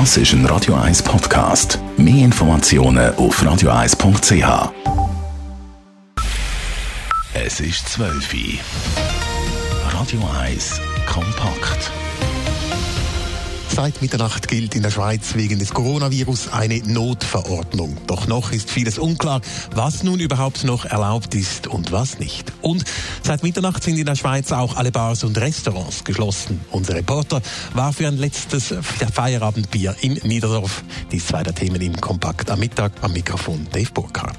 Das 0.00 0.16
ist 0.16 0.32
ein 0.32 0.44
Radio 0.46 0.74
1 0.74 1.04
Podcast. 1.04 1.78
Mehr 1.96 2.24
Informationen 2.24 3.14
auf 3.14 3.40
radio1.ch. 3.40 4.72
Es 7.32 7.60
ist 7.60 7.90
12 7.90 8.34
Uhr. 8.34 8.58
Radio 9.92 10.20
1 10.42 10.80
kompakt. 11.06 11.92
Seit 13.74 14.00
Mitternacht 14.00 14.46
gilt 14.46 14.76
in 14.76 14.82
der 14.82 14.92
Schweiz 14.92 15.34
wegen 15.34 15.58
des 15.58 15.74
Coronavirus 15.74 16.52
eine 16.52 16.78
Notverordnung. 16.78 17.96
Doch 18.06 18.28
noch 18.28 18.52
ist 18.52 18.70
vieles 18.70 18.98
unklar, 18.98 19.40
was 19.74 20.04
nun 20.04 20.20
überhaupt 20.20 20.62
noch 20.62 20.84
erlaubt 20.84 21.34
ist 21.34 21.66
und 21.66 21.90
was 21.90 22.20
nicht. 22.20 22.52
Und 22.62 22.84
seit 23.24 23.42
Mitternacht 23.42 23.82
sind 23.82 23.98
in 23.98 24.06
der 24.06 24.14
Schweiz 24.14 24.52
auch 24.52 24.76
alle 24.76 24.92
Bars 24.92 25.24
und 25.24 25.36
Restaurants 25.38 26.04
geschlossen. 26.04 26.60
Unser 26.70 26.94
Reporter 26.94 27.42
war 27.72 27.92
für 27.92 28.06
ein 28.06 28.16
letztes 28.16 28.72
Feierabendbier 29.12 29.96
in 30.02 30.20
Niederdorf. 30.22 30.84
Dies 31.10 31.26
zwei 31.26 31.42
der 31.42 31.56
Themen 31.56 31.80
im 31.80 32.00
Kompakt 32.00 32.52
am 32.52 32.60
Mittag 32.60 32.92
am 33.00 33.12
Mikrofon 33.12 33.66
Dave 33.72 33.90
Burkhardt. 33.92 34.38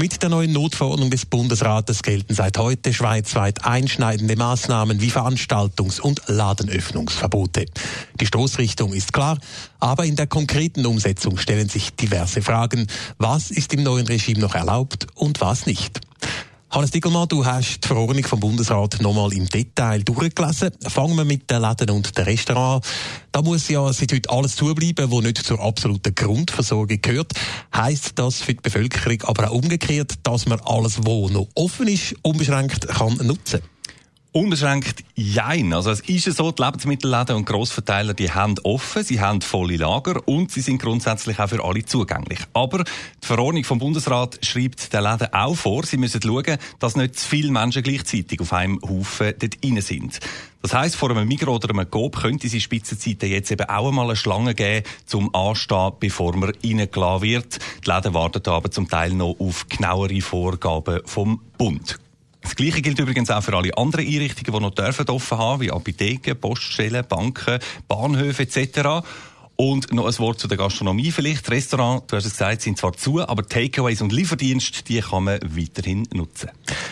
Mit 0.00 0.22
der 0.22 0.30
neuen 0.30 0.54
Notverordnung 0.54 1.10
des 1.10 1.26
Bundesrates 1.26 2.02
gelten 2.02 2.32
seit 2.32 2.56
heute 2.56 2.94
schweizweit 2.94 3.66
einschneidende 3.66 4.34
Maßnahmen 4.34 5.02
wie 5.02 5.10
Veranstaltungs- 5.10 6.00
und 6.00 6.22
Ladenöffnungsverbote. 6.26 7.66
Die 8.18 8.24
Stoßrichtung 8.24 8.94
ist 8.94 9.12
klar, 9.12 9.36
aber 9.78 10.06
in 10.06 10.16
der 10.16 10.26
konkreten 10.26 10.86
Umsetzung 10.86 11.36
stellen 11.36 11.68
sich 11.68 11.94
diverse 11.96 12.40
Fragen. 12.40 12.86
Was 13.18 13.50
ist 13.50 13.74
im 13.74 13.82
neuen 13.82 14.06
Regime 14.06 14.40
noch 14.40 14.54
erlaubt 14.54 15.06
und 15.16 15.42
was 15.42 15.66
nicht? 15.66 16.00
Hannes 16.72 16.92
Dickelmann, 16.92 17.26
du 17.26 17.44
hast 17.44 17.82
die 17.82 17.88
Verordnung 17.88 18.24
vom 18.24 18.38
Bundesrat 18.38 19.02
nochmal 19.02 19.32
im 19.32 19.48
Detail 19.48 20.04
durchgelesen. 20.04 20.70
Fangen 20.86 21.16
wir 21.16 21.24
mit 21.24 21.50
den 21.50 21.62
Läden 21.62 21.90
und 21.90 22.16
den 22.16 22.24
Restaurants 22.24 22.88
Da 23.32 23.42
muss 23.42 23.68
ja 23.68 23.92
seit 23.92 24.12
heute 24.12 24.30
alles 24.30 24.54
zubleiben, 24.54 25.10
was 25.10 25.24
nicht 25.24 25.38
zur 25.38 25.60
absoluten 25.60 26.14
Grundversorgung 26.14 27.00
gehört. 27.02 27.32
Heißt 27.74 28.12
das 28.14 28.36
für 28.36 28.54
die 28.54 28.60
Bevölkerung 28.62 29.20
aber 29.22 29.50
auch 29.50 29.54
umgekehrt, 29.54 30.14
dass 30.22 30.46
man 30.46 30.60
alles, 30.60 30.98
was 30.98 31.32
noch 31.32 31.48
offen 31.56 31.88
ist, 31.88 32.14
unbeschränkt 32.22 32.86
kann 32.86 33.16
nutzen 33.16 33.62
kann? 33.62 33.79
Unbeschränkt 34.32 35.02
jein. 35.16 35.72
Also 35.72 35.90
es 35.90 36.00
ist 36.00 36.36
so, 36.36 36.52
die 36.52 36.62
Lebensmittelläden 36.62 37.34
und 37.34 37.46
Grossverteiler, 37.46 38.14
die 38.14 38.30
haben 38.30 38.54
offen, 38.62 39.02
sie 39.02 39.20
haben 39.20 39.40
volle 39.40 39.76
Lager 39.76 40.20
und 40.28 40.52
sie 40.52 40.60
sind 40.60 40.80
grundsätzlich 40.80 41.40
auch 41.40 41.48
für 41.48 41.64
alle 41.64 41.84
zugänglich. 41.84 42.38
Aber 42.52 42.84
die 42.84 43.26
Verordnung 43.26 43.64
vom 43.64 43.80
Bundesrat 43.80 44.38
schreibt 44.46 44.92
den 44.92 45.02
Läden 45.02 45.34
auch 45.34 45.56
vor, 45.56 45.84
sie 45.84 45.96
müssen 45.96 46.22
schauen, 46.22 46.58
dass 46.78 46.94
nicht 46.94 47.18
zu 47.18 47.28
viele 47.28 47.50
Menschen 47.50 47.82
gleichzeitig 47.82 48.40
auf 48.40 48.52
einem 48.52 48.80
Haufen 48.82 49.34
dort 49.36 49.56
rein 49.64 49.80
sind. 49.80 50.20
Das 50.62 50.74
heisst, 50.74 50.94
vor 50.94 51.10
einem 51.10 51.26
Migros 51.26 51.56
oder 51.56 51.70
einem 51.70 51.90
Coop 51.90 52.20
könnte 52.20 52.46
es 52.46 52.54
in 52.54 52.60
Spitzenzeiten 52.60 53.28
jetzt 53.28 53.50
eben 53.50 53.68
auch 53.68 53.88
einmal 53.88 54.06
eine 54.06 54.16
Schlange 54.16 54.54
geben 54.54 54.86
zum 55.06 55.34
Anstehen, 55.34 55.94
bevor 55.98 56.36
man 56.36 56.52
reingelassen 56.62 57.22
wird. 57.22 57.58
Die 57.84 57.90
Läden 57.90 58.14
warten 58.14 58.48
aber 58.48 58.70
zum 58.70 58.88
Teil 58.88 59.12
noch 59.12 59.34
auf 59.40 59.66
genauere 59.68 60.20
Vorgaben 60.20 61.00
vom 61.04 61.40
Bund. 61.58 61.98
Das 62.42 62.56
Gleiche 62.56 62.82
gilt 62.82 62.98
übrigens 62.98 63.30
auch 63.30 63.42
für 63.42 63.56
alle 63.56 63.76
anderen 63.76 64.06
Einrichtungen, 64.06 64.52
die 64.52 64.60
noch 64.60 64.74
dürfen 64.74 65.08
offen 65.08 65.38
haben, 65.38 65.60
wie 65.60 65.70
Apotheken, 65.70 66.34
Poststellen, 66.34 67.04
Banken, 67.06 67.58
Bahnhöfe 67.86 68.42
etc. 68.42 69.04
Und 69.56 69.92
noch 69.92 70.06
ein 70.06 70.18
Wort 70.20 70.40
zu 70.40 70.48
der 70.48 70.56
Gastronomie 70.56 71.10
vielleicht. 71.10 71.50
Restaurants, 71.50 72.06
du 72.06 72.16
hast 72.16 72.24
es 72.24 72.32
gesagt, 72.32 72.62
sind 72.62 72.78
zwar 72.78 72.94
zu, 72.94 73.20
aber 73.20 73.46
Takeaways 73.46 74.00
und 74.00 74.10
Lieferdienst, 74.10 74.88
die 74.88 75.00
kann 75.02 75.24
man 75.24 75.38
weiterhin 75.42 76.08
nutzen. 76.14 76.48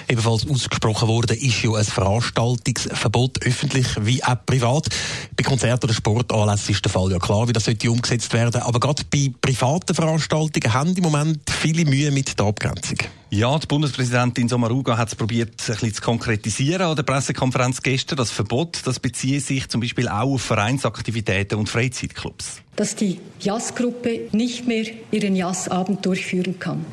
Ebenfalls 0.06 0.46
ausgesprochen 0.46 1.08
worden 1.08 1.38
ist 1.38 1.62
ja 1.62 1.72
ein 1.72 1.84
Veranstaltungsverbot, 1.84 3.42
öffentlich 3.46 3.86
wie 4.02 4.22
auch 4.22 4.36
privat. 4.44 4.88
Bei 5.34 5.44
Konzerten 5.44 5.86
oder 5.86 5.94
Sportanlässen 5.94 6.74
ist 6.74 6.84
der 6.84 6.92
Fall 6.92 7.10
ja 7.10 7.18
klar, 7.18 7.48
wie 7.48 7.54
das 7.54 7.64
sollte 7.64 7.90
umgesetzt 7.90 8.34
werden. 8.34 8.60
Aber 8.60 8.80
gerade 8.80 9.02
bei 9.10 9.32
privaten 9.40 9.94
Veranstaltungen 9.94 10.74
haben 10.74 10.94
im 10.94 11.04
Moment 11.04 11.40
viele 11.48 11.86
Mühe 11.86 12.10
mit 12.10 12.38
der 12.38 12.44
Abgrenzung. 12.44 12.98
Ja, 13.30 13.58
die 13.58 13.66
Bundespräsidentin 13.66 14.48
Sommaruga 14.48 14.96
hat 14.96 15.08
es 15.08 15.14
probiert, 15.14 15.50
ein 15.50 15.56
bisschen 15.56 15.92
zu 15.92 16.00
konkretisieren 16.00 16.80
an 16.80 16.96
der 16.96 17.02
Pressekonferenz 17.02 17.82
gestern. 17.82 18.16
Das 18.16 18.30
Verbot, 18.30 18.80
das 18.86 19.00
beziehe 19.00 19.38
sich 19.40 19.68
zum 19.68 19.82
Beispiel 19.82 20.08
auch 20.08 20.32
auf 20.32 20.40
Vereinsaktivitäten 20.40 21.58
und 21.58 21.68
Freizeitclubs. 21.68 22.62
Dass 22.76 22.96
die 22.96 23.20
Jazzgruppe 23.38 24.28
nicht 24.32 24.66
mehr 24.66 24.86
ihren 25.10 25.36
Jazzabend 25.36 26.06
durchführen 26.06 26.58
kann. 26.58 26.86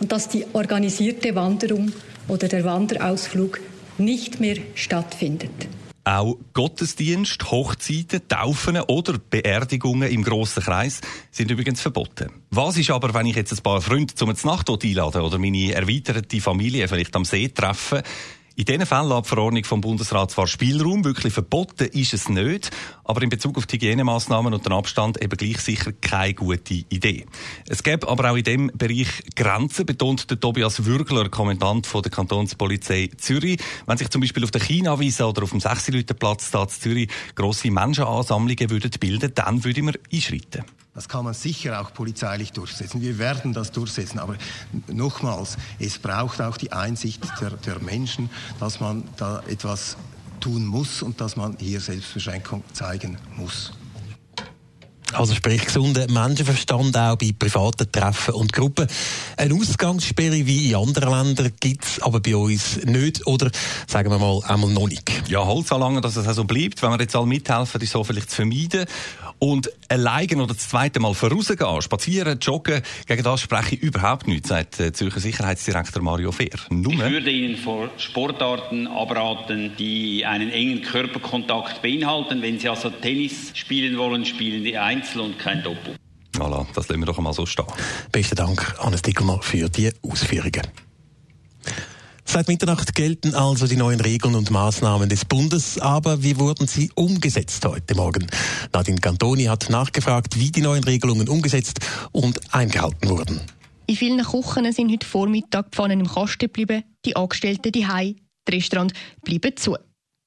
Und 0.00 0.12
dass 0.12 0.28
die 0.28 0.44
organisierte 0.52 1.34
Wanderung 1.34 1.92
oder 2.28 2.46
der 2.46 2.64
Wanderausflug 2.64 3.60
nicht 3.96 4.40
mehr 4.40 4.58
stattfindet. 4.74 5.66
Auch 6.04 6.36
Gottesdienst, 6.54 7.50
Hochzeiten, 7.50 8.26
Taufen 8.28 8.80
oder 8.80 9.18
Beerdigungen 9.18 10.10
im 10.10 10.24
grossen 10.24 10.62
Kreis 10.62 11.00
sind 11.30 11.50
übrigens 11.50 11.82
verboten. 11.82 12.30
Was 12.50 12.78
ist 12.78 12.90
aber, 12.90 13.12
wenn 13.12 13.26
ich 13.26 13.36
jetzt 13.36 13.52
ein 13.52 13.62
paar 13.62 13.82
Freunde 13.82 14.14
zum 14.14 14.34
Nacht 14.44 14.70
einladen 14.70 15.22
oder 15.22 15.38
meine 15.38 15.72
erweiterte 15.72 16.40
Familie 16.40 16.88
vielleicht 16.88 17.14
am 17.14 17.24
See 17.24 17.48
treffen? 17.48 18.02
In 18.58 18.64
diesen 18.64 18.86
Fällen 18.86 19.12
hat 19.12 19.24
die 19.24 19.28
Verordnung 19.28 19.62
vom 19.62 19.80
Bundesrat 19.80 20.32
zwar 20.32 20.48
Spielraum, 20.48 21.04
wirklich 21.04 21.32
verboten 21.32 21.84
ist 21.92 22.12
es 22.12 22.28
nicht, 22.28 22.72
aber 23.04 23.22
in 23.22 23.28
Bezug 23.28 23.56
auf 23.56 23.66
die 23.66 23.76
Hygienemaßnahmen 23.76 24.52
und 24.52 24.66
den 24.66 24.72
Abstand 24.72 25.22
eben 25.22 25.36
gleich 25.36 25.60
sicher 25.60 25.92
keine 25.92 26.34
gute 26.34 26.74
Idee. 26.88 27.24
Es 27.68 27.84
gäbe 27.84 28.08
aber 28.08 28.32
auch 28.32 28.36
in 28.36 28.42
dem 28.42 28.72
Bereich 28.74 29.22
Grenzen, 29.36 29.86
betont 29.86 30.28
der 30.28 30.40
Tobias 30.40 30.84
Würgler, 30.84 31.28
Kommandant 31.28 31.86
von 31.86 32.02
der 32.02 32.10
Kantonspolizei 32.10 33.10
Zürich. 33.16 33.60
Wenn 33.86 33.96
sich 33.96 34.10
zum 34.10 34.22
Beispiel 34.22 34.42
auf 34.42 34.50
der 34.50 34.60
China-Wiese 34.60 35.28
oder 35.28 35.44
auf 35.44 35.50
dem 35.50 35.60
Sechsilütenplatz 35.60 36.50
da 36.50 36.66
Zürich 36.66 37.08
grosse 37.36 37.70
Menschenansammlungen 37.70 38.70
würden 38.70 38.90
bilden, 38.98 39.32
dann 39.36 39.62
würde 39.62 39.82
man 39.82 39.94
einschreiten. 40.12 40.64
Das 40.98 41.08
kann 41.08 41.24
man 41.24 41.32
sicher 41.32 41.80
auch 41.80 41.94
polizeilich 41.94 42.50
durchsetzen. 42.50 43.00
Wir 43.00 43.18
werden 43.18 43.52
das 43.52 43.70
durchsetzen. 43.70 44.18
Aber 44.18 44.34
nochmals, 44.88 45.56
es 45.78 45.96
braucht 45.96 46.40
auch 46.40 46.56
die 46.56 46.72
Einsicht 46.72 47.22
der, 47.40 47.50
der 47.50 47.78
Menschen, 47.78 48.28
dass 48.58 48.80
man 48.80 49.04
da 49.16 49.40
etwas 49.46 49.96
tun 50.40 50.66
muss 50.66 51.00
und 51.00 51.20
dass 51.20 51.36
man 51.36 51.56
hier 51.60 51.80
Selbstbeschränkung 51.80 52.64
zeigen 52.72 53.16
muss. 53.36 53.70
Also 55.12 55.34
sprich 55.34 55.64
gesunden 55.64 56.12
Menschenverstand 56.12 56.96
auch 56.96 57.16
bei 57.16 57.32
privaten 57.38 57.90
Treffen 57.90 58.34
und 58.34 58.52
Gruppen. 58.52 58.88
Eine 59.36 59.54
Ausgangssperre 59.54 60.46
wie 60.46 60.70
in 60.70 60.76
anderen 60.76 61.10
Ländern 61.10 61.52
gibt 61.60 61.84
es 61.84 62.02
aber 62.02 62.20
bei 62.20 62.36
uns 62.36 62.84
nicht 62.84 63.26
oder 63.26 63.50
sagen 63.86 64.10
wir 64.10 64.18
mal 64.18 64.42
einmal 64.44 64.70
noch 64.70 64.88
nicht. 64.88 65.10
Ja, 65.28 65.46
Holz 65.46 65.70
lange, 65.70 66.00
dass 66.00 66.16
es 66.16 66.36
so 66.36 66.44
bleibt. 66.44 66.82
Wenn 66.82 66.90
wir 66.90 67.00
jetzt 67.00 67.16
alle 67.16 67.26
mithelfen, 67.26 67.80
ist 67.80 67.92
so 67.92 68.04
vielleicht 68.04 68.30
zu 68.30 68.36
vermeiden. 68.36 68.84
Und 69.38 69.70
alleine 69.88 70.42
oder 70.42 70.54
das 70.54 70.68
zweite 70.68 71.00
Mal 71.00 71.14
vorausgehen, 71.14 71.82
spazieren, 71.82 72.38
joggen, 72.40 72.82
gegen 73.06 73.22
das 73.22 73.40
spreche 73.40 73.76
ich 73.76 73.82
überhaupt 73.82 74.26
nicht, 74.26 74.46
sagt 74.46 74.78
der 74.78 74.92
Zürcher 74.92 75.20
Sicherheitsdirektor 75.20 76.02
Mario 76.02 76.32
Fehr. 76.32 76.58
Nur 76.70 76.92
ich 76.92 76.98
würde 76.98 77.30
Ihnen 77.30 77.56
vor 77.56 77.90
Sportarten 77.98 78.88
abraten, 78.88 79.72
die 79.78 80.24
einen 80.24 80.50
engen 80.50 80.82
Körperkontakt 80.82 81.82
beinhalten. 81.82 82.42
Wenn 82.42 82.58
Sie 82.58 82.68
also 82.68 82.90
Tennis 82.90 83.52
spielen 83.54 83.96
wollen, 83.96 84.24
spielen 84.24 84.64
die 84.64 84.76
Einzel 84.76 85.20
und 85.20 85.38
kein 85.38 85.62
Doppel. 85.62 85.96
Voilà, 86.36 86.66
das 86.74 86.88
lassen 86.88 87.00
wir 87.00 87.06
doch 87.06 87.18
einmal 87.18 87.32
so 87.32 87.46
stehen. 87.46 87.66
Besten 88.12 88.36
Dank, 88.36 88.76
Hannes 88.78 89.02
Dickelmann, 89.02 89.42
für 89.42 89.68
die 89.68 89.90
Ausführungen. 90.02 90.62
Seit 92.30 92.46
Mitternacht 92.46 92.94
gelten 92.94 93.34
also 93.34 93.66
die 93.66 93.76
neuen 93.76 94.00
Regeln 94.00 94.34
und 94.34 94.50
Maßnahmen 94.50 95.08
des 95.08 95.24
Bundes, 95.24 95.78
aber 95.78 96.22
wie 96.22 96.38
wurden 96.38 96.68
sie 96.68 96.90
umgesetzt 96.94 97.64
heute 97.64 97.94
Morgen? 97.94 98.26
Nadine 98.70 99.00
Cantoni 99.00 99.44
hat 99.44 99.70
nachgefragt, 99.70 100.38
wie 100.38 100.52
die 100.52 100.60
neuen 100.60 100.84
Regelungen 100.84 101.26
umgesetzt 101.30 101.80
und 102.12 102.38
eingehalten 102.52 103.08
wurden. 103.08 103.40
In 103.86 103.96
vielen 103.96 104.22
Küchen 104.22 104.70
sind 104.72 104.92
heute 104.92 105.06
Vormittag 105.06 105.70
Pfannen 105.70 106.00
im 106.00 106.06
Kasten 106.06 106.38
geblieben, 106.40 106.84
die 107.06 107.16
Angestellten 107.16 107.72
die 107.72 107.86
Hai, 107.86 108.16
die 108.46 108.54
Restaurants 108.54 108.92
bleiben 109.24 109.56
zu. 109.56 109.78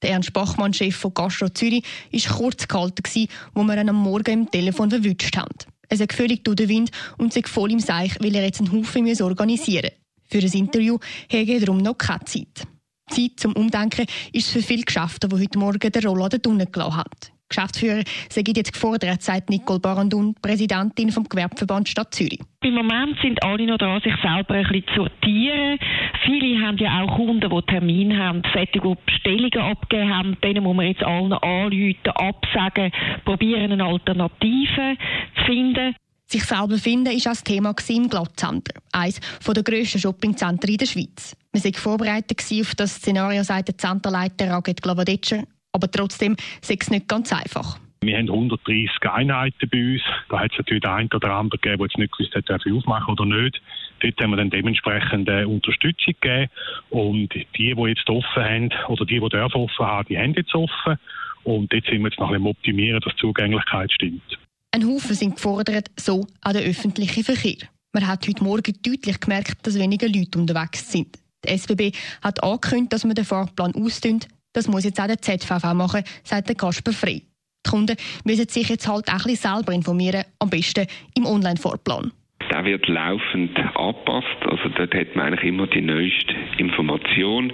Der 0.02 0.10
Ernst 0.10 0.32
Bachmann, 0.32 0.74
Chef 0.74 0.96
von 0.96 1.14
Gastro 1.14 1.50
Zürich, 1.50 1.84
war 2.10 2.36
kurz 2.36 2.66
gehalten, 2.66 3.28
wo 3.54 3.62
wir 3.62 3.80
ihn 3.80 3.88
am 3.88 3.96
Morgen 3.96 4.40
im 4.40 4.50
Telefon 4.50 4.90
verwünscht 4.90 5.36
haben. 5.36 5.54
Er 5.88 5.96
sei 5.96 6.06
völlig 6.12 6.42
durch 6.42 6.56
den 6.56 6.68
Wind 6.68 6.90
und 7.18 7.32
sei 7.32 7.42
voll 7.46 7.70
im 7.70 7.78
Seich, 7.78 8.16
weil 8.20 8.34
er 8.34 8.44
jetzt 8.44 8.58
einen 8.58 8.72
Haufen 8.72 9.22
organisieren 9.22 9.90
muss. 9.92 10.01
Für 10.32 10.38
ein 10.38 10.52
Interview 10.52 10.96
habe 11.30 11.60
darum 11.60 11.76
noch 11.76 11.98
keine 11.98 12.24
Zeit. 12.24 12.66
Zeit 13.10 13.32
zum 13.36 13.52
Umdenken 13.52 14.06
ist 14.32 14.50
für 14.50 14.62
viele 14.62 14.84
Geschäfte, 14.84 15.28
die 15.28 15.36
heute 15.36 15.58
Morgen 15.58 15.92
der 15.92 16.02
Rollladen 16.02 16.40
unten 16.46 16.72
gelassen 16.72 16.96
haben. 16.96 17.10
Geschäftsführer 17.50 18.02
sind 18.30 18.56
jetzt 18.56 18.72
gefordert, 18.72 19.20
sagt 19.20 19.50
Nicole 19.50 19.78
Barandun, 19.78 20.34
Präsidentin 20.40 21.12
vom 21.12 21.24
Gewerbeverband 21.24 21.86
Stadt 21.86 22.14
Zürich. 22.14 22.40
Im 22.64 22.72
Moment 22.72 23.18
sind 23.20 23.42
alle 23.44 23.66
noch 23.66 23.76
dran, 23.76 24.00
sich 24.00 24.14
selber 24.22 24.54
ein 24.54 24.62
bisschen 24.62 24.86
zu 24.88 24.94
sortieren. 25.02 25.78
Viele 26.24 26.66
haben 26.66 26.78
ja 26.78 27.02
auch 27.02 27.14
Kunden, 27.14 27.50
die 27.50 27.62
Termine 27.66 28.16
haben, 28.16 28.42
solche, 28.54 28.80
Bestellungen 29.04 29.58
abgegeben 29.58 30.16
haben. 30.16 30.36
Denen 30.42 30.64
muss 30.64 30.76
man 30.76 30.86
jetzt 30.86 31.02
allen 31.02 31.34
anrufen, 31.34 31.98
absagen, 32.06 32.90
probieren 33.26 33.72
eine 33.72 33.84
Alternative 33.84 34.96
zu 35.36 35.44
finden. 35.44 35.94
Sich 36.32 36.44
selber 36.44 36.78
finden 36.78 37.12
ist 37.12 37.26
das 37.26 37.44
Thema 37.44 37.74
im 37.90 38.08
Glattcenter, 38.08 38.80
eines 38.90 39.20
der 39.46 39.62
grössten 39.62 39.98
Shoppingcenter 39.98 40.66
in 40.66 40.78
der 40.78 40.86
Schweiz. 40.86 41.36
Wir 41.52 41.62
waren 41.62 41.74
vorbereitet 41.74 42.42
auf 42.58 42.74
das 42.74 42.94
Szenario, 42.94 43.42
sagt 43.42 43.68
der 43.68 43.76
Centerleiter 43.76 44.48
Raget 44.48 44.80
Glavadetscher, 44.80 45.42
aber 45.72 45.90
trotzdem 45.90 46.34
sei 46.62 46.78
es 46.80 46.90
nicht 46.90 47.06
ganz 47.06 47.34
einfach. 47.34 47.78
Wir 48.00 48.16
haben 48.16 48.30
130 48.30 48.88
Einheiten 49.12 49.68
bei 49.70 49.92
uns. 49.92 50.00
Da 50.30 50.40
hat 50.40 50.52
es 50.52 50.58
natürlich 50.58 50.80
den 50.80 50.90
einen 50.90 51.10
oder 51.12 51.34
anderen 51.34 51.60
gegeben, 51.60 51.76
der 51.76 51.86
jetzt 51.88 51.98
nicht 51.98 52.12
gewusst 52.16 52.34
hat, 52.34 52.50
ob 52.50 52.62
sie 52.62 52.72
aufmachen 52.72 53.12
oder 53.12 53.26
nicht. 53.26 53.60
Dort 54.00 54.18
haben 54.22 54.30
wir 54.30 54.38
dann 54.38 54.48
dementsprechend 54.48 55.28
äh, 55.28 55.44
Unterstützung 55.44 56.14
gegeben. 56.18 56.50
Und 56.88 57.34
die, 57.34 57.74
die 57.74 57.88
jetzt 57.88 58.08
offen 58.08 58.42
haben, 58.42 58.70
oder 58.88 59.04
die, 59.04 59.20
die 59.20 59.28
dürfen 59.28 59.60
offen 59.60 59.86
haben, 59.86 60.08
die 60.08 60.16
haben 60.16 60.32
jetzt 60.32 60.54
offen. 60.54 60.98
Und 61.44 61.70
jetzt 61.74 61.90
sind 61.90 62.00
wir 62.00 62.08
jetzt 62.08 62.18
noch 62.18 62.32
ein 62.32 62.46
Optimieren, 62.46 63.02
dass 63.02 63.12
die 63.16 63.20
Zugänglichkeit 63.20 63.92
stimmt. 63.92 64.38
Ein 64.74 64.86
Haufen 64.86 65.14
sind 65.14 65.36
gefordert, 65.36 65.90
so 66.00 66.26
auch 66.40 66.52
der 66.52 66.62
öffentliche 66.62 67.22
Verkehr. 67.22 67.68
Man 67.92 68.06
hat 68.06 68.26
heute 68.26 68.42
Morgen 68.42 68.72
deutlich 68.82 69.20
gemerkt, 69.20 69.66
dass 69.66 69.78
weniger 69.78 70.08
Leute 70.08 70.38
unterwegs 70.38 70.90
sind. 70.90 71.18
Die 71.44 71.48
SBB 71.50 71.94
hat 72.22 72.42
angekündigt, 72.42 72.94
dass 72.94 73.04
man 73.04 73.14
den 73.14 73.26
Fahrplan 73.26 73.74
ausdünnt. 73.74 74.28
Das 74.54 74.68
muss 74.68 74.84
jetzt 74.84 74.98
auch 74.98 75.08
der 75.08 75.20
ZVV 75.20 75.74
machen, 75.74 76.04
sagt 76.24 76.48
der 76.48 76.56
Kasper 76.56 76.92
Frey. 76.92 77.22
Die 77.66 77.70
Kunden 77.70 77.96
müssen 78.24 78.48
sich 78.48 78.70
jetzt 78.70 78.88
halt 78.88 79.08
auch 79.08 79.12
ein 79.12 79.22
bisschen 79.24 79.52
selber 79.56 79.74
informieren, 79.74 80.24
am 80.38 80.48
besten 80.48 80.86
im 81.16 81.26
Online-Fahrplan. 81.26 82.10
Der 82.50 82.64
wird 82.64 82.88
laufend 82.88 83.54
angepasst. 83.74 84.38
Also 84.46 84.70
dort 84.74 84.94
hat 84.94 85.14
man 85.14 85.26
eigentlich 85.26 85.44
immer 85.44 85.66
die 85.66 85.82
neueste 85.82 86.34
Information. 86.56 87.52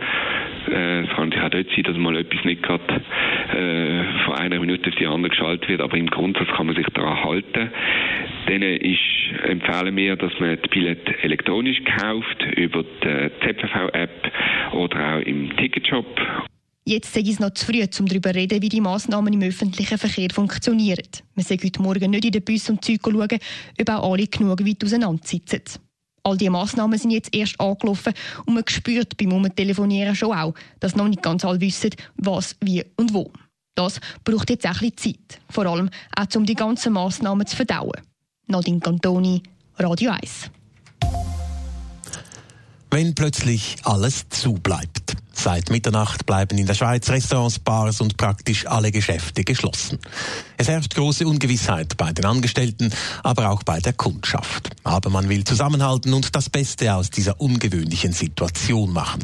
Äh, 0.70 1.02
es 1.02 1.10
kann 1.10 1.30
sich 1.30 1.40
auch 1.40 1.48
dort 1.48 1.68
sein, 1.68 1.82
dass 1.84 1.96
mal 1.96 2.16
etwas 2.16 2.44
nicht 2.44 2.62
gerade 2.62 3.02
äh, 3.54 4.24
von 4.24 4.34
einer 4.34 4.58
Minute 4.60 4.90
auf 4.90 4.96
die 4.96 5.06
andere 5.06 5.30
geschaltet 5.30 5.68
wird, 5.68 5.80
aber 5.80 5.96
im 5.96 6.08
Grundsatz 6.08 6.48
kann 6.56 6.66
man 6.66 6.76
sich 6.76 6.86
daran 6.94 7.22
halten. 7.22 7.70
Dann 8.46 8.62
ist, 8.62 9.00
empfehlen 9.44 9.96
wir, 9.96 10.16
dass 10.16 10.32
man 10.40 10.58
das 10.60 10.70
Billett 10.70 11.06
elektronisch 11.22 11.82
kauft, 11.98 12.44
über 12.56 12.82
die 12.82 13.30
ZVV-App 13.42 14.32
oder 14.72 15.16
auch 15.16 15.20
im 15.20 15.56
Ticketshop. 15.56 16.06
Jetzt 16.84 17.12
sei 17.12 17.20
es 17.20 17.38
noch 17.38 17.50
zu 17.50 17.66
früh, 17.66 17.84
um 18.00 18.06
darüber 18.06 18.32
zu 18.32 18.38
reden, 18.38 18.62
wie 18.62 18.70
die 18.70 18.80
Massnahmen 18.80 19.34
im 19.34 19.42
öffentlichen 19.42 19.98
Verkehr 19.98 20.28
funktionieren. 20.32 21.04
Wir 21.34 21.44
sehen 21.44 21.60
heute 21.62 21.82
Morgen 21.82 22.10
nicht 22.10 22.24
in 22.24 22.32
den 22.32 22.42
Bus 22.42 22.70
und 22.70 22.82
Züge 22.82 23.10
schauen, 23.10 23.38
ob 23.80 23.90
auch 23.90 24.12
alle 24.12 24.26
genug 24.26 24.66
weit 24.66 24.82
auseinander 24.82 25.20
sitzen. 25.22 25.87
All 26.28 26.36
diese 26.36 26.50
Massnahmen 26.50 26.98
sind 26.98 27.10
jetzt 27.10 27.34
erst 27.34 27.58
angelaufen 27.58 28.12
und 28.44 28.52
man 28.52 28.64
spürt 28.68 29.16
beim 29.16 29.32
Umtelefonieren 29.32 30.14
schon 30.14 30.36
auch, 30.36 30.52
dass 30.78 30.94
noch 30.94 31.08
nicht 31.08 31.22
ganz 31.22 31.42
alle 31.42 31.58
wissen, 31.58 31.92
was, 32.16 32.54
wie 32.60 32.84
und 32.96 33.14
wo. 33.14 33.32
Das 33.74 33.98
braucht 34.24 34.50
jetzt 34.50 34.66
auch 34.66 34.82
ein 34.82 34.90
bisschen 34.90 35.14
Zeit. 35.14 35.40
Vor 35.48 35.64
allem 35.64 35.88
auch, 36.14 36.36
um 36.36 36.44
die 36.44 36.54
ganzen 36.54 36.92
Massnahmen 36.92 37.46
zu 37.46 37.56
verdauen. 37.56 37.98
Nadine 38.46 38.80
Cantoni, 38.80 39.42
Radio 39.78 40.10
1. 40.10 40.50
Wenn 42.90 43.14
plötzlich 43.14 43.76
alles 43.84 44.28
zu 44.28 44.52
bleibt. 44.52 44.97
Seit 45.40 45.70
Mitternacht 45.70 46.26
bleiben 46.26 46.58
in 46.58 46.66
der 46.66 46.74
Schweiz 46.74 47.08
Restaurants, 47.08 47.60
Bars 47.60 48.00
und 48.00 48.16
praktisch 48.16 48.66
alle 48.66 48.90
Geschäfte 48.90 49.44
geschlossen. 49.44 50.00
Es 50.56 50.66
herrscht 50.66 50.96
große 50.96 51.24
Ungewissheit 51.28 51.96
bei 51.96 52.12
den 52.12 52.24
Angestellten, 52.24 52.92
aber 53.22 53.50
auch 53.50 53.62
bei 53.62 53.78
der 53.78 53.92
Kundschaft. 53.92 54.70
Aber 54.82 55.10
man 55.10 55.28
will 55.28 55.44
zusammenhalten 55.44 56.12
und 56.12 56.34
das 56.34 56.50
Beste 56.50 56.92
aus 56.92 57.10
dieser 57.10 57.40
ungewöhnlichen 57.40 58.12
Situation 58.12 58.92
machen. 58.92 59.22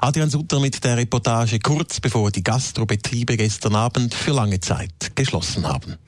Adrian 0.00 0.30
Sutter 0.30 0.60
mit 0.60 0.82
der 0.84 0.96
Reportage 0.96 1.58
kurz 1.58 1.98
bevor 1.98 2.30
die 2.30 2.44
Gastrobetriebe 2.44 3.36
gestern 3.36 3.74
Abend 3.74 4.14
für 4.14 4.32
lange 4.32 4.60
Zeit 4.60 5.16
geschlossen 5.16 5.66
haben. 5.66 5.98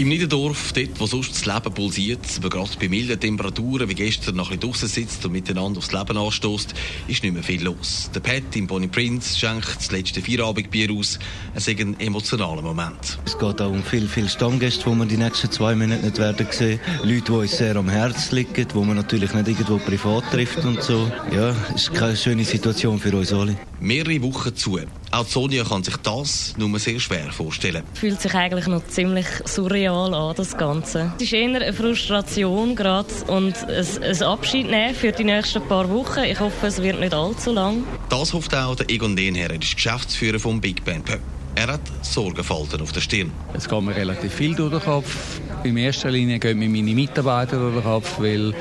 Im 0.00 0.08
Niederdorf, 0.08 0.72
dort 0.72 0.98
wo 0.98 1.04
sonst 1.04 1.32
das 1.32 1.44
Leben 1.44 1.74
pulsiert, 1.74 2.20
aber 2.38 2.48
gerade 2.48 2.70
bei 2.80 2.88
milden 2.88 3.20
Temperaturen 3.20 3.86
wie 3.86 3.94
gestern 3.94 4.34
noch 4.34 4.50
ein 4.50 4.58
bisschen 4.58 4.72
draussen 4.72 4.88
sitzt 4.88 5.26
und 5.26 5.32
miteinander 5.32 5.76
aufs 5.76 5.92
Leben 5.92 6.16
anstößt, 6.16 6.72
ist 7.06 7.22
nicht 7.22 7.34
mehr 7.34 7.42
viel 7.42 7.62
los. 7.62 8.10
Der 8.14 8.20
Pat 8.20 8.56
im 8.56 8.66
Bonnie 8.66 8.88
Prince 8.88 9.38
schenkt 9.38 9.76
das 9.76 9.90
letzte 9.90 10.22
Feierabendbier 10.22 10.90
aus. 10.90 11.18
Es 11.54 11.68
ist 11.68 11.78
ein 11.78 12.00
emotionaler 12.00 12.62
Moment. 12.62 13.18
Es 13.26 13.38
geht 13.38 13.60
auch 13.60 13.70
um 13.70 13.82
viele, 13.82 14.08
viele 14.08 14.30
Stammgäste, 14.30 14.88
die 14.88 14.96
wir 14.96 15.04
die 15.04 15.18
nächsten 15.18 15.50
zwei 15.50 15.74
Minuten 15.74 16.02
nicht 16.02 16.16
werden 16.16 16.46
sehen. 16.50 16.80
Leute, 17.02 17.20
die 17.20 17.32
uns 17.32 17.58
sehr 17.58 17.76
am 17.76 17.90
Herzen 17.90 18.36
liegen, 18.36 18.68
die 18.68 18.78
man 18.78 18.96
natürlich 18.96 19.34
nicht 19.34 19.48
irgendwo 19.48 19.76
privat 19.76 20.24
trifft 20.30 20.64
und 20.64 20.82
so. 20.82 21.12
Ja, 21.30 21.54
es 21.74 21.82
ist 21.82 21.94
keine 21.94 22.16
schöne 22.16 22.46
Situation 22.46 22.98
für 22.98 23.14
uns 23.14 23.34
alle. 23.34 23.58
Mehrere 23.80 24.22
Wochen 24.22 24.56
zu. 24.56 24.78
Auch 25.10 25.26
Sonja 25.26 25.64
kann 25.64 25.82
sich 25.82 25.96
das 25.98 26.54
nur 26.56 26.78
sehr 26.78 27.00
schwer 27.00 27.32
vorstellen. 27.32 27.82
Fühlt 27.94 28.20
sich 28.20 28.32
eigentlich 28.34 28.66
noch 28.66 28.86
ziemlich 28.86 29.26
surreal 29.44 29.89
an, 29.90 30.34
das 30.36 30.56
Ganze. 30.56 31.12
Es 31.16 31.24
ist 31.24 31.32
eher 31.32 31.54
eine 31.54 31.72
Frustration 31.72 32.74
gerade 32.74 33.08
und 33.26 33.56
ein, 33.68 33.86
ein 34.02 34.22
Abschied 34.22 34.70
nehmen 34.70 34.94
für 34.94 35.12
die 35.12 35.24
nächsten 35.24 35.62
paar 35.62 35.88
Wochen. 35.90 36.20
Ich 36.20 36.40
hoffe, 36.40 36.66
es 36.66 36.82
wird 36.82 37.00
nicht 37.00 37.14
allzu 37.14 37.52
lang. 37.52 37.84
Das 38.08 38.32
hofft 38.32 38.54
auch 38.54 38.76
der 38.76 38.90
Egon 38.90 39.16
Dehnherr, 39.16 39.50
er 39.50 39.60
ist 39.60 39.74
Geschäftsführer 39.74 40.38
vom 40.38 40.60
Big 40.60 40.84
Band 40.84 41.04
Pub. 41.04 41.20
Er 41.54 41.66
hat 41.66 41.80
Sorgenfalten 42.02 42.80
auf 42.80 42.92
der 42.92 43.00
Stirn. 43.00 43.32
Es 43.52 43.68
geht 43.68 43.82
mir 43.82 43.94
relativ 43.94 44.32
viel 44.32 44.54
durch 44.54 44.70
den 44.70 44.80
Kopf. 44.80 45.40
In 45.64 45.76
erster 45.76 46.10
Linie 46.10 46.38
gehen 46.38 46.58
mir 46.58 46.68
meine 46.68 46.94
Mitarbeiter 46.94 47.58
durch 47.58 47.74
den 47.74 47.82
Kopf, 47.82 48.18
weil 48.18 48.54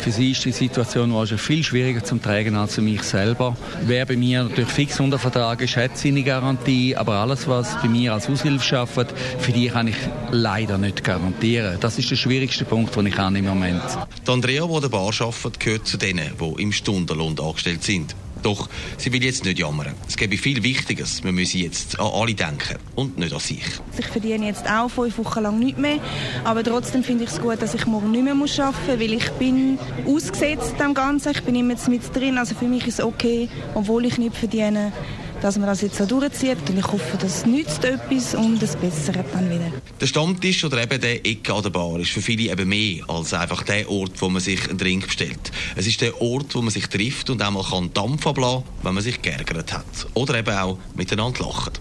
für 0.00 0.10
sie 0.10 0.32
ist 0.32 0.44
die 0.44 0.52
Situation 0.52 1.12
wahrscheinlich 1.12 1.42
viel 1.42 1.64
schwieriger 1.64 2.02
zu 2.04 2.16
tragen 2.18 2.56
als 2.56 2.74
für 2.74 2.80
mich 2.80 3.02
selber. 3.02 3.56
Wer 3.82 4.06
bei 4.06 4.16
mir 4.16 4.44
natürlich 4.44 4.70
fix 4.70 5.00
unter 5.00 5.18
Vertrag 5.18 5.60
ist, 5.60 5.76
hat 5.76 5.96
seine 5.98 6.22
Garantie, 6.22 6.96
aber 6.96 7.14
alles, 7.14 7.46
was 7.48 7.80
bei 7.82 7.88
mir 7.88 8.12
als 8.12 8.28
Aushilfe 8.28 8.64
schafft, 8.64 9.14
für 9.38 9.52
die 9.52 9.68
kann 9.68 9.88
ich 9.88 9.96
leider 10.30 10.78
nicht 10.78 11.04
garantieren. 11.04 11.78
Das 11.80 11.98
ist 11.98 12.10
der 12.10 12.16
schwierigste 12.16 12.64
Punkt, 12.64 12.94
den 12.96 13.06
ich 13.06 13.18
habe 13.18 13.38
im 13.38 13.44
Moment. 13.46 13.82
Die 14.26 14.30
Andrea, 14.30 14.66
die 14.66 14.80
der 14.80 14.88
Bar 14.88 15.10
arbeitet, 15.20 15.60
gehört 15.60 15.86
zu 15.86 15.96
denen, 15.96 16.30
die 16.40 16.62
im 16.62 16.72
Stundenlohn 16.72 17.38
angestellt 17.38 17.82
sind. 17.82 18.14
Doch 18.42 18.68
sie 18.96 19.12
will 19.12 19.24
jetzt 19.24 19.44
nicht 19.44 19.58
jammern. 19.58 19.94
Es 20.06 20.16
gäbe 20.16 20.36
viel 20.36 20.62
Wichtiges. 20.62 21.22
Wir 21.24 21.32
müssen 21.32 21.60
jetzt 21.60 21.98
an 21.98 22.10
alle 22.12 22.34
denken 22.34 22.78
und 22.94 23.18
nicht 23.18 23.32
an 23.32 23.40
sich. 23.40 23.64
Ich 23.98 24.06
verdiene 24.06 24.46
jetzt 24.46 24.68
auch 24.68 24.88
fünf 24.88 25.18
Wochen 25.18 25.42
lang 25.42 25.58
nicht 25.58 25.78
mehr. 25.78 25.98
Aber 26.44 26.62
trotzdem 26.62 27.02
finde 27.02 27.24
ich 27.24 27.30
es 27.30 27.40
gut, 27.40 27.60
dass 27.60 27.74
ich 27.74 27.86
morgen 27.86 28.10
nicht 28.10 28.24
mehr 28.24 28.34
arbeiten 28.34 28.38
muss, 28.38 28.58
weil 28.98 29.12
ich 29.12 29.28
bin 29.32 29.78
ausgesetzt 30.06 30.74
am 30.80 30.94
Ganzen. 30.94 31.32
Ich 31.32 31.42
bin 31.42 31.54
immer 31.54 31.74
mit 31.88 32.16
drin. 32.16 32.38
Also 32.38 32.54
für 32.54 32.66
mich 32.66 32.86
ist 32.86 33.00
es 33.00 33.04
okay, 33.04 33.48
obwohl 33.74 34.04
ich 34.04 34.18
nicht 34.18 34.36
verdiene 34.36 34.92
dass 35.40 35.56
man 35.58 35.66
das 35.66 35.82
jetzt 35.82 35.96
so 35.96 36.06
durchzieht. 36.06 36.58
Und 36.68 36.78
ich 36.78 36.86
hoffe, 36.86 37.16
das 37.18 37.46
nützt 37.46 37.84
etwas 37.84 38.34
und 38.34 38.62
es 38.62 38.76
bessert 38.76 39.26
dann 39.32 39.50
wieder. 39.50 39.70
Der 40.00 40.06
Stammtisch 40.06 40.64
oder 40.64 40.82
eben 40.82 41.00
der 41.00 41.26
Ecke 41.26 41.54
an 41.54 41.62
der 41.62 41.70
Bar 41.70 41.98
ist 42.00 42.10
für 42.10 42.22
viele 42.22 42.50
eben 42.50 42.68
mehr 42.68 43.08
als 43.08 43.32
einfach 43.34 43.62
der 43.62 43.90
Ort, 43.90 44.20
wo 44.20 44.28
man 44.28 44.40
sich 44.40 44.68
einen 44.68 44.78
Drink 44.78 45.06
bestellt. 45.06 45.52
Es 45.76 45.86
ist 45.86 46.00
der 46.00 46.20
Ort, 46.20 46.54
wo 46.54 46.62
man 46.62 46.70
sich 46.70 46.86
trifft 46.86 47.30
und 47.30 47.42
einmal 47.42 47.64
kann 47.64 47.92
Dampf 47.92 48.26
ablassen, 48.26 48.64
wenn 48.82 48.94
man 48.94 49.02
sich 49.02 49.22
geärgert 49.22 49.72
hat. 49.72 49.84
Oder 50.14 50.38
eben 50.38 50.56
auch 50.56 50.78
miteinander 50.94 51.44
lacht. 51.44 51.80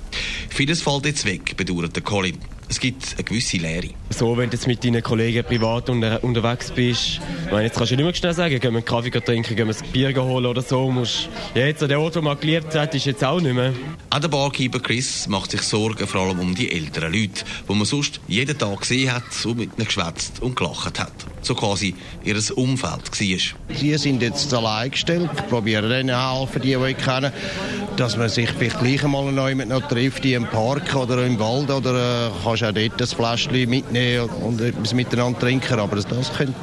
Vieles 0.49 0.81
fällt 0.81 1.05
jetzt 1.05 1.25
weg, 1.25 1.55
bedauert 1.57 1.95
der 1.95 2.03
Colin. 2.03 2.37
Es 2.69 2.79
gibt 2.79 3.13
eine 3.13 3.23
gewisse 3.23 3.57
Leere. 3.57 3.89
So, 4.09 4.37
wenn 4.37 4.49
du 4.49 4.57
jetzt 4.57 4.67
mit 4.67 4.83
deinen 4.83 5.01
Kollegen 5.01 5.43
privat 5.43 5.89
unter, 5.89 6.23
unterwegs 6.23 6.71
bist, 6.71 7.21
meine, 7.49 7.63
jetzt 7.63 7.77
kannst 7.77 7.91
du 7.91 7.95
nicht 7.95 8.05
mehr 8.05 8.13
schnell 8.13 8.33
sagen, 8.33 8.59
gehen 8.59 8.73
wir 8.73 8.77
einen 8.79 8.85
Kaffee 8.85 9.09
trinken, 9.09 9.55
gehen 9.55 9.67
wir 9.67 9.75
ein 9.75 9.91
Bier 9.91 10.15
holen 10.15 10.45
oder 10.45 10.61
so. 10.61 10.89
Musst, 10.89 11.29
ja, 11.55 11.65
jetzt 11.65 11.81
an 11.81 11.89
der 11.89 11.99
Ort, 11.99 12.15
wo 12.15 12.21
man 12.21 12.39
geliebt 12.39 12.75
hat, 12.75 12.93
ist 12.93 13.05
jetzt 13.05 13.23
auch 13.23 13.39
nicht 13.39 13.53
mehr. 13.53 13.73
Auch 14.09 14.19
der 14.19 14.27
Barkeeper 14.27 14.79
Chris 14.79 15.27
macht 15.27 15.51
sich 15.51 15.61
Sorgen 15.61 16.07
vor 16.07 16.21
allem 16.21 16.39
um 16.39 16.55
die 16.55 16.71
älteren 16.71 17.13
Leute, 17.13 17.45
die 17.69 17.73
man 17.73 17.85
sonst 17.85 18.19
jeden 18.27 18.57
Tag 18.57 18.81
gesehen 18.81 19.13
hat 19.13 19.23
und 19.45 19.57
mit 19.57 19.77
ihnen 19.77 19.85
geschwätzt 19.85 20.41
und 20.41 20.55
gelacht 20.55 20.99
hat. 20.99 21.26
So 21.47 21.55
quasi 21.55 21.95
ihr 22.25 22.35
Umfeld 22.57 23.09
war. 23.09 23.75
Sie 23.77 23.97
sind 23.97 24.21
jetzt 24.21 24.53
allein 24.53 24.91
gestellt. 24.91 25.29
Ich 25.33 25.47
probiere 25.47 26.01
ihnen 26.01 26.09
helfen, 26.09 26.61
die, 26.61 26.75
die 26.75 26.91
ich 26.91 26.97
kenne, 26.97 27.31
dass 27.95 28.17
man 28.17 28.27
sich 28.27 28.49
vielleicht 28.49 28.79
gleich 28.81 29.01
einmal 29.05 29.31
noch 29.31 29.87
trifft, 29.87 30.25
im 30.25 30.45
Park 30.45 30.93
oder 30.93 31.25
im 31.25 31.39
Wald 31.39 31.71
oder 31.71 32.27
äh, 32.27 32.31
kannst 32.43 32.65
auch 32.65 32.73
dort 32.73 33.01
ein 33.01 33.07
Fläschchen 33.07 33.69
mitnehmen 33.69 34.29
und 34.43 34.59
etwas 34.59 34.93
miteinander 34.93 35.39
trinken. 35.39 35.79
Aber 35.79 35.95
das 35.95 36.33
könnte 36.33 36.53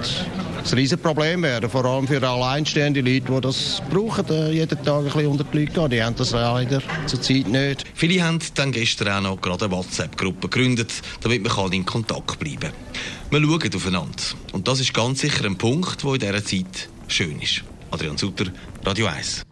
ein 0.72 0.78
Riesenproblem 0.78 1.42
werden, 1.42 1.68
vor 1.68 1.84
allem 1.84 2.08
für 2.08 2.22
alleinstehende 2.26 3.00
Leute, 3.00 3.32
die 3.32 3.40
das 3.40 3.82
brauchen, 3.90 4.26
äh, 4.30 4.52
jeden 4.52 4.82
Tag 4.82 4.98
ein 4.98 5.04
bisschen 5.04 5.26
unter 5.26 5.44
die 5.44 5.58
Leute 5.58 5.72
gehen. 5.72 5.90
Die 5.90 6.02
haben 6.02 6.16
das 6.16 6.30
leider 6.30 6.80
zurzeit 7.06 7.48
nicht. 7.48 7.84
Viele 7.94 8.24
haben 8.24 8.38
dann 8.54 8.72
gestern 8.72 9.08
auch 9.08 9.20
noch 9.20 9.40
gerade 9.40 9.66
eine 9.66 9.74
WhatsApp-Gruppe 9.74 10.48
gegründet, 10.48 10.92
damit 11.20 11.42
man 11.42 11.72
in 11.72 11.84
Kontakt 11.84 12.38
bleiben 12.38 12.60
kann. 12.60 12.72
Wir 13.30 13.40
schauen 13.40 13.74
aufeinander. 13.74 14.22
Und 14.52 14.68
das 14.68 14.80
ist 14.80 14.94
ganz 14.94 15.20
sicher 15.20 15.44
ein 15.44 15.56
Punkt, 15.56 16.02
der 16.02 16.12
in 16.14 16.20
dieser 16.20 16.44
Zeit 16.44 16.88
schön 17.08 17.40
ist. 17.40 17.62
Adrian 17.90 18.16
Sutter, 18.16 18.46
Radio 18.84 19.06
1. 19.06 19.42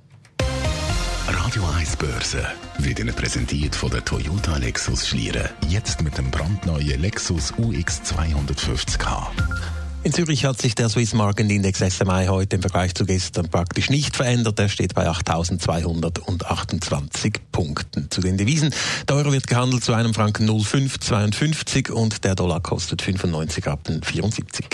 Radio 1.28 1.62
1 1.78 1.97
Börse 1.97 2.47
wird 2.78 2.99
Ihnen 2.99 3.14
präsentiert 3.14 3.76
von 3.76 3.90
der 3.90 4.04
Toyota 4.04 4.57
Lexus 4.57 5.09
Schlieren. 5.09 5.49
Jetzt 5.69 6.02
mit 6.02 6.16
dem 6.16 6.31
brandneuen 6.31 7.00
Lexus 7.00 7.52
UX 7.59 8.00
250k. 8.02 9.82
In 10.04 10.12
Zürich 10.12 10.44
hat 10.44 10.61
sich 10.61 10.75
der 10.75 10.88
Swiss 10.88 11.14
Market 11.14 11.49
Index 11.49 11.78
SMI 11.78 12.26
heute 12.26 12.56
im 12.56 12.62
Vergleich 12.62 12.92
zu 12.92 13.06
gestern 13.06 13.49
praktisch 13.49 13.88
nicht 13.88 14.16
verändert. 14.16 14.59
Er 14.59 14.68
steht 14.68 14.94
bei 14.94 15.09
8.228 15.09 17.37
Punkten. 17.52 18.11
Zu 18.11 18.21
den 18.21 18.37
Devisen. 18.37 18.75
Der 19.09 19.14
Euro 19.14 19.30
wird 19.30 19.47
gehandelt 19.47 19.85
zu 19.85 19.92
einem 19.92 20.12
Franken 20.12 20.44
0,552 20.47 21.92
und 21.92 22.25
der 22.25 22.35
Dollar 22.35 22.59
kostet 22.61 23.00
95 23.00 23.68
ab 23.68 23.88
74. 24.02 24.66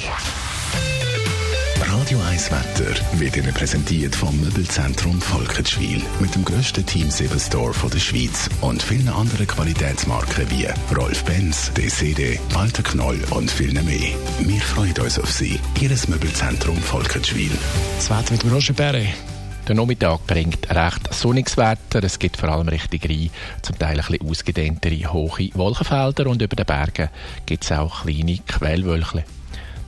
1 2.39 2.53
Wetter 2.53 2.95
wird 3.19 3.37
Ihnen 3.37 3.53
präsentiert 3.53 4.15
vom 4.15 4.41
Möbelzentrum 4.41 5.21
Volketschwil 5.21 6.01
mit 6.21 6.33
dem 6.37 6.45
grössten 6.45 6.87
Team 6.87 7.11
7 7.11 7.37
Store 7.41 7.75
der 7.93 7.99
Schweiz 7.99 8.49
und 8.61 8.81
vielen 8.81 9.09
anderen 9.09 9.45
Qualitätsmarken 9.45 10.49
wie 10.49 10.69
Rolf 10.95 11.25
Benz, 11.25 11.73
DCD, 11.73 12.39
Walter 12.53 12.85
Knoll 12.85 13.19
und 13.31 13.51
viel 13.51 13.73
mehr. 13.73 14.15
Wir 14.39 14.61
freuen 14.61 14.97
uns 14.99 15.19
auf 15.19 15.33
Sie. 15.33 15.59
Ihres 15.81 16.07
Möbelzentrum 16.07 16.77
Volketschwil. 16.77 17.51
Das 17.97 18.09
Wetter 18.09 18.33
mit 18.35 18.55
Roger 18.55 18.73
Perre. 18.73 19.09
Der 19.67 19.75
Nachmittag 19.75 20.25
bringt 20.29 20.71
recht 20.71 21.13
sonniges 21.13 21.57
Wetter. 21.57 22.05
Es 22.05 22.21
gibt 22.21 22.37
vor 22.37 22.51
allem 22.51 22.69
richtig 22.69 23.05
rein, 23.11 23.31
zum 23.63 23.77
Teil 23.81 23.99
ein 23.99 24.07
bisschen 24.07 24.31
ausgedehntere 24.31 25.13
hohe 25.13 25.51
Wolkenfelder 25.55 26.29
und 26.29 26.41
über 26.41 26.55
den 26.55 26.67
Bergen 26.67 27.09
gibt 27.47 27.65
es 27.65 27.73
auch 27.73 28.05
kleine 28.05 28.39
Quellwölkchen. 28.47 29.25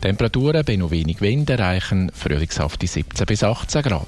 Temperaturen 0.01 0.65
bei 0.65 0.77
noch 0.77 0.91
wenig 0.91 1.21
Wind 1.21 1.51
erreichen 1.51 2.11
frühlingshafte 2.15 2.87
17 2.87 3.27
bis 3.27 3.45
18 3.45 3.83
Grad. 3.83 4.07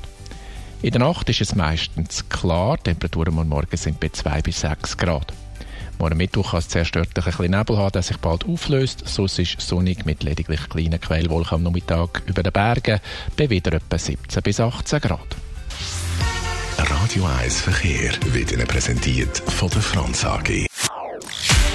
In 0.81 0.91
der 0.91 1.01
Nacht 1.01 1.29
ist 1.29 1.43
es 1.43 1.55
meistens 1.55 2.29
klar, 2.31 2.83
Temperaturen 2.83 3.39
am 3.39 3.49
Morgen 3.49 3.77
sind 3.77 4.01
bei 4.01 4.09
2 4.09 4.41
bis 4.41 4.61
6 4.61 4.97
Grad. 4.97 5.35
Morgen 5.99 6.17
Mittwoch 6.17 6.53
kann 6.53 6.61
es 6.61 6.69
zuerst 6.69 6.97
ein 6.97 7.07
bisschen 7.15 7.51
Nebel 7.51 7.77
haben, 7.77 7.93
der 7.93 8.03
sich 8.03 8.17
bald 8.17 8.47
auflöst. 8.47 9.07
Sonst 9.07 9.39
ist 9.39 9.61
sonnig 9.61 10.07
mit 10.07 10.23
lediglich 10.23 10.67
kleinen 10.71 11.01
Quellwolken 11.01 11.57
am 11.57 11.63
Nachmittag 11.63 12.23
über 12.27 12.43
den 12.43 12.53
Bergen 12.53 12.99
bei 13.37 13.51
wieder 13.51 13.75
etwa 13.75 13.99
17 13.99 14.43
bis 14.43 14.61
18 14.61 15.01
Grad. 15.01 15.37
Radio 16.79 17.27
1 17.27 17.61
Verkehr 17.61 18.13
wird 18.33 18.51
Ihnen 18.51 18.67
präsentiert 18.67 19.43
von 19.47 19.69
der 19.69 19.83
Franz 19.83 20.25
AG. 20.25 20.67